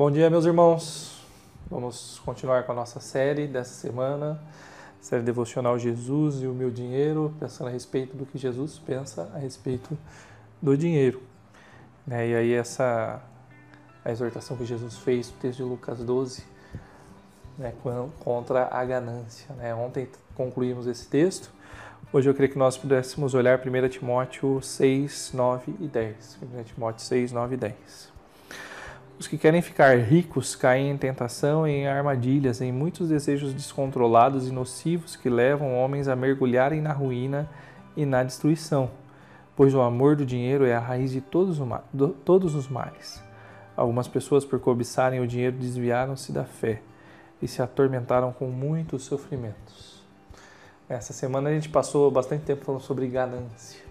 Bom 0.00 0.10
dia, 0.10 0.30
meus 0.30 0.46
irmãos. 0.46 1.20
Vamos 1.70 2.22
continuar 2.24 2.62
com 2.62 2.72
a 2.72 2.74
nossa 2.74 3.00
série 3.00 3.46
dessa 3.46 3.74
semana, 3.74 4.40
série 4.98 5.22
devocional 5.22 5.78
Jesus 5.78 6.40
e 6.40 6.46
o 6.46 6.54
meu 6.54 6.70
dinheiro, 6.70 7.34
pensando 7.38 7.66
a 7.66 7.70
respeito 7.70 8.16
do 8.16 8.24
que 8.24 8.38
Jesus 8.38 8.78
pensa 8.78 9.30
a 9.34 9.38
respeito 9.38 9.98
do 10.62 10.74
dinheiro. 10.74 11.20
Né? 12.06 12.30
E 12.30 12.34
aí 12.34 12.52
essa 12.54 13.22
a 14.02 14.10
exortação 14.10 14.56
que 14.56 14.64
Jesus 14.64 14.96
fez 14.96 15.30
no 15.30 15.36
texto 15.36 15.58
de 15.58 15.64
Lucas 15.64 15.98
12, 16.02 16.44
né, 17.58 17.74
contra 18.20 18.68
a 18.72 18.82
ganância. 18.86 19.54
Né? 19.56 19.74
Ontem 19.74 20.08
concluímos 20.34 20.86
esse 20.86 21.06
texto. 21.08 21.52
Hoje 22.10 22.26
eu 22.26 22.32
queria 22.32 22.48
que 22.48 22.58
nós 22.58 22.78
pudéssemos 22.78 23.34
olhar 23.34 23.60
1 23.60 23.88
Timóteo 23.90 24.62
6, 24.62 25.32
9 25.34 25.74
e 25.78 25.86
10. 25.86 26.38
1 26.42 26.62
Timóteo 26.62 27.04
6, 27.04 27.32
9 27.32 27.54
e 27.54 27.58
10. 27.58 28.19
Os 29.20 29.28
que 29.28 29.36
querem 29.36 29.60
ficar 29.60 29.98
ricos 29.98 30.56
caem 30.56 30.88
em 30.88 30.96
tentação 30.96 31.68
e 31.68 31.72
em 31.72 31.86
armadilhas, 31.86 32.62
em 32.62 32.72
muitos 32.72 33.10
desejos 33.10 33.52
descontrolados 33.52 34.48
e 34.48 34.50
nocivos 34.50 35.14
que 35.14 35.28
levam 35.28 35.74
homens 35.74 36.08
a 36.08 36.16
mergulharem 36.16 36.80
na 36.80 36.94
ruína 36.94 37.46
e 37.94 38.06
na 38.06 38.24
destruição, 38.24 38.90
pois 39.54 39.74
o 39.74 39.82
amor 39.82 40.16
do 40.16 40.24
dinheiro 40.24 40.64
é 40.64 40.74
a 40.74 40.80
raiz 40.80 41.10
de 41.10 41.20
todos, 41.20 41.58
todos 42.24 42.54
os 42.54 42.66
males. 42.66 43.22
Algumas 43.76 44.08
pessoas, 44.08 44.42
por 44.42 44.58
cobiçarem 44.58 45.20
o 45.20 45.26
dinheiro, 45.26 45.54
desviaram-se 45.54 46.32
da 46.32 46.44
fé 46.44 46.80
e 47.42 47.46
se 47.46 47.60
atormentaram 47.60 48.32
com 48.32 48.46
muitos 48.46 49.02
sofrimentos. 49.04 50.02
Essa 50.88 51.12
semana 51.12 51.50
a 51.50 51.52
gente 51.52 51.68
passou 51.68 52.10
bastante 52.10 52.44
tempo 52.44 52.64
falando 52.64 52.80
sobre 52.80 53.06
ganância, 53.06 53.84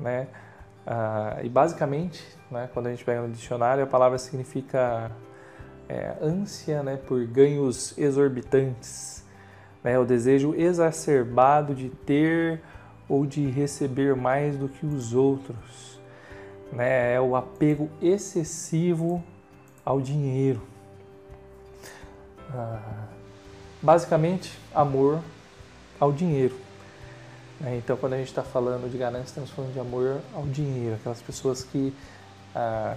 né? 0.00 0.26
Ah, 0.92 1.38
e 1.44 1.48
basicamente, 1.48 2.20
né, 2.50 2.68
quando 2.74 2.88
a 2.88 2.90
gente 2.90 3.04
pega 3.04 3.22
no 3.22 3.28
dicionário, 3.28 3.84
a 3.84 3.86
palavra 3.86 4.18
significa 4.18 5.08
é, 5.88 6.16
ânsia 6.20 6.82
né, 6.82 6.96
por 6.96 7.24
ganhos 7.26 7.96
exorbitantes, 7.96 9.24
né, 9.84 9.96
o 10.00 10.04
desejo 10.04 10.52
exacerbado 10.56 11.76
de 11.76 11.90
ter 11.90 12.60
ou 13.08 13.24
de 13.24 13.48
receber 13.48 14.16
mais 14.16 14.56
do 14.56 14.68
que 14.68 14.84
os 14.84 15.14
outros, 15.14 16.00
né, 16.72 17.14
é 17.14 17.20
o 17.20 17.36
apego 17.36 17.88
excessivo 18.02 19.22
ao 19.84 20.00
dinheiro. 20.00 20.60
Ah, 22.52 23.06
basicamente, 23.80 24.58
amor 24.74 25.20
ao 26.00 26.10
dinheiro. 26.10 26.56
Né? 27.60 27.76
Então, 27.76 27.96
quando 27.96 28.14
a 28.14 28.16
gente 28.16 28.28
está 28.28 28.42
falando 28.42 28.90
de 28.90 28.96
ganância, 28.96 29.26
estamos 29.26 29.50
falando 29.50 29.72
de 29.72 29.78
amor 29.78 30.20
ao 30.34 30.44
dinheiro, 30.46 30.96
aquelas 30.96 31.20
pessoas 31.20 31.62
que 31.62 31.94
ah, 32.54 32.96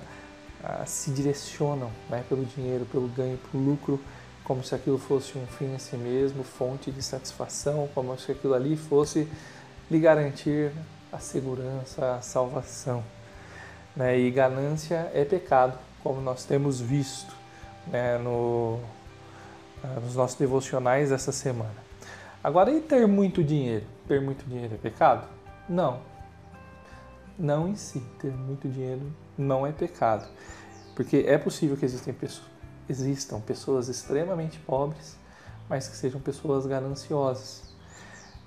ah, 0.64 0.86
se 0.86 1.12
direcionam 1.12 1.92
né, 2.10 2.24
pelo 2.30 2.46
dinheiro, 2.46 2.86
pelo 2.86 3.08
ganho, 3.10 3.38
pelo 3.52 3.64
lucro, 3.64 4.00
como 4.44 4.64
se 4.64 4.74
aquilo 4.74 4.98
fosse 4.98 5.38
um 5.38 5.46
fim 5.46 5.74
em 5.74 5.80
si 5.80 5.98
mesmo, 5.98 6.44
fonte 6.44 6.92
de 6.92 7.02
satisfação, 7.02 7.90
como 7.94 8.18
se 8.18 8.32
aquilo 8.32 8.54
ali 8.54 8.76
fosse 8.76 9.28
lhe 9.92 10.00
garantir 10.00 10.72
a 11.12 11.20
segurança, 11.20 12.16
a 12.16 12.22
salvação. 12.22 13.04
Né? 13.96 14.18
E 14.18 14.32
ganância 14.32 15.12
é 15.14 15.24
pecado, 15.24 15.78
como 16.02 16.22
nós 16.22 16.46
temos 16.46 16.80
visto 16.82 17.34
né, 17.88 18.18
no, 18.18 18.80
ah, 19.84 20.00
nos 20.00 20.16
nossos 20.16 20.38
devocionais 20.38 21.12
essa 21.12 21.32
semana. 21.32 21.84
Agora, 22.44 22.72
e 22.72 22.82
ter 22.82 23.08
muito 23.08 23.44
dinheiro? 23.44 23.86
Ter 24.08 24.22
muito 24.22 24.46
dinheiro 24.46 24.76
é 24.76 24.78
pecado? 24.78 25.28
Não. 25.68 26.02
Não 27.38 27.68
em 27.68 27.76
si. 27.76 28.00
Ter 28.20 28.32
muito 28.32 28.68
dinheiro 28.68 29.02
não 29.38 29.66
é 29.66 29.72
pecado. 29.72 30.28
Porque 30.96 31.26
é 31.28 31.38
possível 31.38 31.76
que 31.78 31.86
existem 31.86 32.14
existam 32.88 33.40
pessoas 33.40 33.88
extremamente 33.88 34.60
pobres, 34.60 35.18
mas 35.70 35.88
que 35.88 35.96
sejam 35.96 36.20
pessoas 36.20 36.66
gananciosas. 36.66 37.74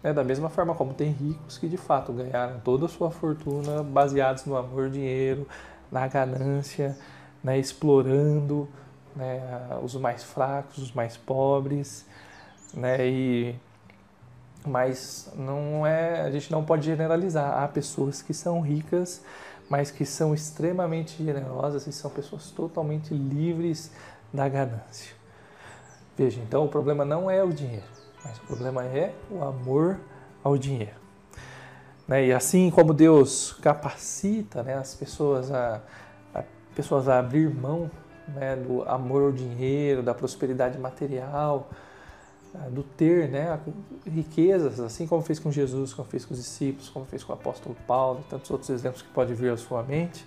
É, 0.02 0.12
da 0.12 0.22
mesma 0.22 0.48
forma 0.48 0.74
como 0.74 0.94
tem 0.94 1.10
ricos 1.10 1.58
que 1.58 1.68
de 1.68 1.76
fato 1.76 2.12
ganharam 2.12 2.60
toda 2.60 2.84
a 2.86 2.88
sua 2.88 3.10
fortuna 3.10 3.82
baseados 3.82 4.44
no 4.44 4.56
amor, 4.56 4.90
dinheiro, 4.90 5.48
na 5.90 6.06
ganância, 6.06 6.96
né, 7.42 7.58
explorando 7.58 8.68
né, 9.16 9.40
os 9.82 9.94
mais 9.96 10.22
fracos, 10.22 10.78
os 10.78 10.92
mais 10.92 11.16
pobres, 11.16 12.06
né, 12.74 13.08
e 13.08 13.56
mas 14.66 15.30
não 15.36 15.86
é, 15.86 16.22
a 16.22 16.30
gente 16.30 16.50
não 16.50 16.64
pode 16.64 16.84
generalizar. 16.84 17.62
Há 17.62 17.68
pessoas 17.68 18.22
que 18.22 18.34
são 18.34 18.60
ricas, 18.60 19.22
mas 19.68 19.90
que 19.90 20.04
são 20.04 20.34
extremamente 20.34 21.22
generosas 21.22 21.86
e 21.86 21.92
são 21.92 22.10
pessoas 22.10 22.50
totalmente 22.50 23.14
livres 23.14 23.90
da 24.32 24.48
ganância. 24.48 25.14
Veja, 26.16 26.40
então 26.40 26.64
o 26.64 26.68
problema 26.68 27.04
não 27.04 27.30
é 27.30 27.42
o 27.42 27.52
dinheiro, 27.52 27.84
mas 28.24 28.38
o 28.38 28.42
problema 28.42 28.84
é 28.84 29.12
o 29.30 29.42
amor 29.42 29.98
ao 30.42 30.56
dinheiro. 30.56 30.96
Né? 32.06 32.26
E 32.26 32.32
assim 32.32 32.70
como 32.70 32.94
Deus 32.94 33.52
capacita 33.60 34.62
né, 34.62 34.74
as 34.74 34.94
pessoas 34.94 35.50
a, 35.50 35.82
a, 36.34 36.42
pessoas 36.74 37.08
a 37.08 37.18
abrir 37.18 37.52
mão 37.52 37.90
né, 38.28 38.56
do 38.56 38.82
amor 38.88 39.24
ao 39.24 39.32
dinheiro, 39.32 40.02
da 40.02 40.14
prosperidade 40.14 40.78
material, 40.78 41.68
do 42.70 42.82
ter 42.82 43.28
né, 43.28 43.58
riquezas, 44.06 44.80
assim 44.80 45.06
como 45.06 45.22
fez 45.22 45.38
com 45.38 45.50
Jesus, 45.50 45.92
como 45.92 46.08
fez 46.08 46.24
com 46.24 46.34
os 46.34 46.40
discípulos, 46.40 46.88
como 46.88 47.04
fez 47.04 47.22
com 47.22 47.32
o 47.32 47.34
apóstolo 47.34 47.76
Paulo, 47.86 48.20
e 48.20 48.30
tantos 48.30 48.50
outros 48.50 48.70
exemplos 48.70 49.02
que 49.02 49.08
pode 49.08 49.34
vir 49.34 49.52
à 49.52 49.56
sua 49.56 49.82
mente. 49.82 50.26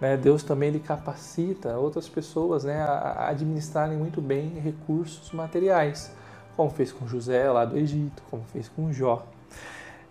Né, 0.00 0.16
Deus 0.16 0.42
também 0.42 0.70
lhe 0.70 0.80
capacita 0.80 1.78
outras 1.78 2.08
pessoas 2.08 2.64
né, 2.64 2.82
a 2.82 3.28
administrarem 3.28 3.96
muito 3.96 4.20
bem 4.20 4.50
recursos 4.60 5.32
materiais, 5.32 6.12
como 6.54 6.70
fez 6.70 6.92
com 6.92 7.06
José 7.08 7.50
lá 7.50 7.64
do 7.64 7.78
Egito, 7.78 8.22
como 8.30 8.44
fez 8.52 8.68
com 8.68 8.92
Jó. 8.92 9.26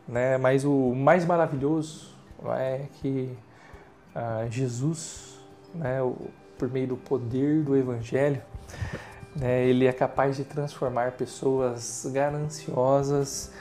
Né, 0.08 0.38
mas 0.38 0.66
o 0.66 0.94
mais 0.96 1.26
maravilhoso 1.26 2.16
é 2.58 2.86
que 3.02 3.36
ah, 4.14 4.46
Jesus, 4.50 5.40
né, 5.74 6.00
por 6.58 6.70
meio 6.70 6.88
do 6.88 6.98
poder 6.98 7.64
do 7.64 7.76
Evangelho, 7.76 8.42
né, 9.36 9.66
ele 9.66 9.86
é 9.86 9.92
capaz 9.92 10.38
de 10.38 10.46
transformar 10.46 11.12
pessoas 11.12 12.08
gananciosas 12.12 13.52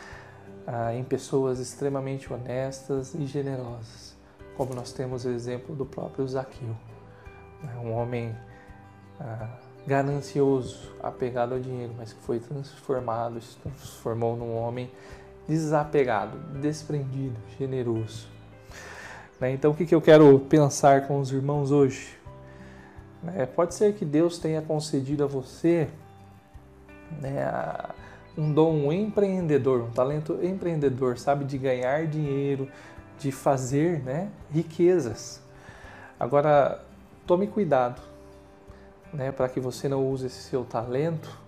ah, 0.67 0.95
em 0.95 1.03
pessoas 1.03 1.59
extremamente 1.59 2.33
honestas 2.33 3.15
e 3.15 3.27
generosas, 3.27 4.17
como 4.57 4.73
nós 4.75 4.93
temos 4.93 5.25
o 5.25 5.31
exemplo 5.31 5.75
do 5.75 5.85
próprio 5.85 6.27
Zaqueu, 6.29 6.77
né, 7.63 7.77
um 7.83 7.93
homem 7.93 8.35
ah, 9.21 9.49
ganancioso, 9.87 10.95
apegado 11.03 11.55
ao 11.55 11.61
dinheiro, 11.61 11.93
mas 11.97 12.13
que 12.13 12.21
foi 12.23 12.39
transformado, 12.39 13.41
se 13.41 13.57
transformou 13.59 14.37
num 14.37 14.57
homem 14.57 14.91
desapegado, 15.47 16.39
desprendido, 16.61 17.37
generoso. 17.59 18.29
Né, 19.41 19.53
então, 19.53 19.73
o 19.73 19.75
que 19.75 19.93
eu 19.95 20.01
quero 20.01 20.39
pensar 20.39 21.07
com 21.09 21.19
os 21.19 21.33
irmãos 21.33 21.71
hoje? 21.71 22.24
É, 23.35 23.47
pode 23.47 23.75
ser 23.75 23.95
que 23.95 24.05
Deus 24.05 24.39
tenha 24.39 24.61
concedido 24.61 25.25
a 25.25 25.27
você 25.27 25.89
né, 27.21 27.47
um 28.37 28.53
dom 28.53 28.93
empreendedor, 28.93 29.83
um 29.83 29.91
talento 29.91 30.39
empreendedor, 30.43 31.19
sabe, 31.19 31.45
de 31.45 31.57
ganhar 31.57 32.07
dinheiro, 32.07 32.69
de 33.19 33.31
fazer 33.31 34.03
né, 34.03 34.31
riquezas. 34.51 35.41
Agora, 36.19 36.85
tome 37.27 37.47
cuidado 37.47 38.03
né, 39.13 39.31
para 39.31 39.49
que 39.49 39.61
você 39.61 39.89
não 39.89 40.07
use 40.07 40.27
esse 40.27 40.43
seu 40.43 40.65
talento 40.65 41.39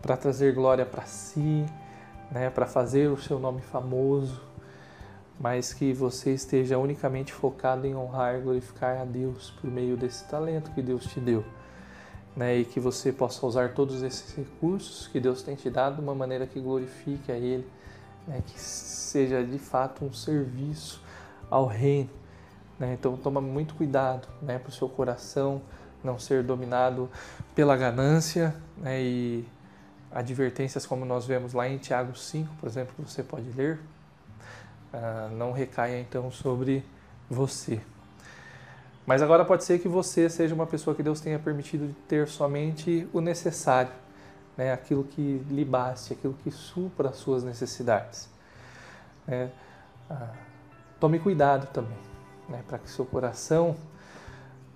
para 0.00 0.16
trazer 0.16 0.54
glória 0.54 0.86
para 0.86 1.04
si, 1.04 1.66
né, 2.30 2.50
para 2.50 2.66
fazer 2.66 3.08
o 3.08 3.16
seu 3.16 3.38
nome 3.38 3.60
famoso, 3.60 4.47
mas 5.40 5.72
que 5.72 5.92
você 5.92 6.32
esteja 6.34 6.78
unicamente 6.78 7.32
focado 7.32 7.86
em 7.86 7.94
honrar 7.94 8.36
e 8.36 8.40
glorificar 8.40 9.00
a 9.00 9.04
Deus 9.04 9.50
por 9.60 9.70
meio 9.70 9.96
desse 9.96 10.24
talento 10.24 10.70
que 10.72 10.82
Deus 10.82 11.04
te 11.04 11.20
deu. 11.20 11.44
Né? 12.36 12.58
E 12.58 12.64
que 12.64 12.80
você 12.80 13.12
possa 13.12 13.44
usar 13.46 13.74
todos 13.74 14.02
esses 14.02 14.34
recursos 14.34 15.06
que 15.06 15.20
Deus 15.20 15.42
tem 15.42 15.54
te 15.54 15.70
dado 15.70 15.96
de 15.96 16.00
uma 16.00 16.14
maneira 16.14 16.46
que 16.46 16.60
glorifique 16.60 17.30
a 17.30 17.36
Ele, 17.36 17.66
né? 18.26 18.42
que 18.46 18.60
seja 18.60 19.44
de 19.44 19.58
fato 19.58 20.04
um 20.04 20.12
serviço 20.12 21.00
ao 21.48 21.66
Reino. 21.66 22.10
Né? 22.78 22.94
Então 22.94 23.16
toma 23.16 23.40
muito 23.40 23.74
cuidado 23.74 24.28
né? 24.42 24.58
para 24.58 24.70
o 24.70 24.72
seu 24.72 24.88
coração 24.88 25.62
não 26.02 26.18
ser 26.18 26.42
dominado 26.42 27.08
pela 27.54 27.76
ganância 27.76 28.54
né? 28.76 29.00
e 29.00 29.44
advertências 30.10 30.86
como 30.86 31.04
nós 31.04 31.26
vemos 31.26 31.52
lá 31.52 31.68
em 31.68 31.78
Tiago 31.78 32.16
5, 32.16 32.54
por 32.60 32.68
exemplo, 32.68 32.94
que 32.96 33.02
você 33.10 33.22
pode 33.22 33.50
ler, 33.50 33.78
ah, 34.92 35.28
não 35.32 35.52
recaia 35.52 36.00
então 36.00 36.30
sobre 36.30 36.84
você. 37.28 37.80
Mas 39.06 39.22
agora 39.22 39.44
pode 39.44 39.64
ser 39.64 39.78
que 39.78 39.88
você 39.88 40.28
seja 40.28 40.54
uma 40.54 40.66
pessoa 40.66 40.94
que 40.94 41.02
Deus 41.02 41.20
tenha 41.20 41.38
permitido 41.38 41.94
ter 42.06 42.28
somente 42.28 43.08
o 43.12 43.20
necessário, 43.20 43.92
né? 44.56 44.72
aquilo 44.72 45.04
que 45.04 45.42
lhe 45.50 45.64
baste, 45.64 46.12
aquilo 46.12 46.34
que 46.42 46.50
supra 46.50 47.08
as 47.08 47.16
suas 47.16 47.42
necessidades. 47.42 48.28
É, 49.26 49.48
ah, 50.10 50.32
tome 51.00 51.18
cuidado 51.18 51.66
também, 51.72 51.98
né? 52.48 52.62
para 52.66 52.78
que 52.78 52.90
seu 52.90 53.06
coração 53.06 53.76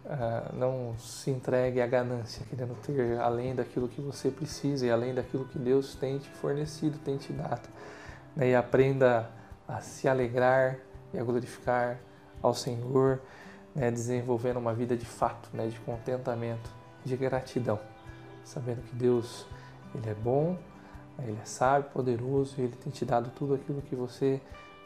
uh, 0.04 0.56
não 0.56 0.94
se 0.98 1.30
entregue 1.30 1.80
à 1.80 1.86
ganância, 1.86 2.44
querendo 2.48 2.74
ter 2.82 3.18
além 3.20 3.54
daquilo 3.54 3.88
que 3.88 4.00
você 4.00 4.30
precisa 4.30 4.86
e 4.86 4.90
além 4.90 5.14
daquilo 5.14 5.44
que 5.46 5.58
Deus 5.58 5.94
tem 5.94 6.18
te 6.18 6.28
fornecido, 6.30 6.98
tem 6.98 7.16
te 7.16 7.32
dado. 7.32 7.68
Né? 8.36 8.50
E 8.50 8.54
aprenda 8.54 9.28
a 9.66 9.80
se 9.80 10.08
alegrar 10.08 10.78
e 11.12 11.18
a 11.18 11.24
glorificar 11.24 11.98
ao 12.42 12.54
Senhor, 12.54 13.20
né? 13.74 13.90
desenvolvendo 13.90 14.58
uma 14.58 14.74
vida 14.74 14.96
de 14.96 15.06
fato, 15.06 15.48
né? 15.52 15.66
de 15.68 15.78
contentamento, 15.80 16.70
de 17.04 17.16
gratidão, 17.16 17.78
sabendo 18.44 18.82
que 18.82 18.94
Deus 18.94 19.46
ele 19.94 20.08
é 20.08 20.14
bom, 20.14 20.58
ele 21.18 21.38
é 21.40 21.44
sábio, 21.44 21.90
poderoso 21.90 22.54
e 22.58 22.62
ele 22.62 22.76
tem 22.76 22.90
te 22.90 23.04
dado 23.04 23.30
tudo 23.30 23.54
aquilo 23.54 23.82
que 23.82 23.94
você 23.94 24.40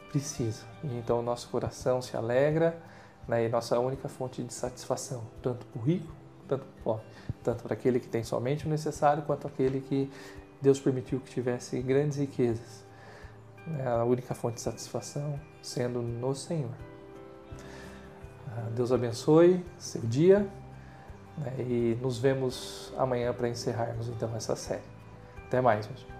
precisa. 0.09 0.65
E 0.83 0.97
então 0.97 1.19
o 1.19 1.21
nosso 1.21 1.49
coração 1.49 2.01
se 2.01 2.15
alegra 2.15 2.77
né, 3.27 3.45
e 3.45 3.49
nossa 3.49 3.79
única 3.79 4.07
fonte 4.07 4.43
de 4.43 4.53
satisfação, 4.53 5.23
tanto 5.41 5.65
para 5.65 5.81
o 5.81 5.83
rico, 5.83 6.11
tanto 6.47 6.65
para 6.65 6.79
o 6.79 6.83
pobre, 6.83 7.05
tanto 7.43 7.63
para 7.63 7.73
aquele 7.73 7.99
que 7.99 8.07
tem 8.07 8.23
somente 8.23 8.65
o 8.65 8.69
necessário, 8.69 9.23
quanto 9.23 9.47
aquele 9.47 9.81
que 9.81 10.09
Deus 10.61 10.79
permitiu 10.79 11.19
que 11.19 11.29
tivesse 11.29 11.79
grandes 11.81 12.17
riquezas. 12.17 12.86
Né, 13.67 13.87
a 13.87 14.03
única 14.03 14.33
fonte 14.33 14.55
de 14.55 14.61
satisfação 14.61 15.39
sendo 15.61 16.01
no 16.01 16.33
Senhor. 16.33 16.71
Ah, 18.49 18.69
Deus 18.75 18.91
abençoe 18.91 19.65
seu 19.77 20.01
dia 20.01 20.47
né, 21.37 21.53
e 21.59 21.97
nos 22.01 22.17
vemos 22.17 22.93
amanhã 22.97 23.33
para 23.33 23.49
encerrarmos 23.49 24.07
então 24.07 24.33
essa 24.35 24.55
série. 24.55 24.81
Até 25.45 25.61
mais, 25.61 25.87
meus 25.87 26.16